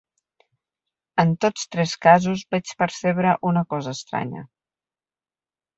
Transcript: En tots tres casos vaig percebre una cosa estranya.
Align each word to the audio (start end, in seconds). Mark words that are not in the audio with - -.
En 1.25 1.33
tots 1.45 1.67
tres 1.75 1.93
casos 2.07 2.43
vaig 2.57 2.75
percebre 2.83 3.37
una 3.53 3.65
cosa 3.77 3.95
estranya. 3.99 4.45